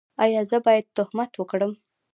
[0.23, 1.71] ایا زه باید تهمت وکړم؟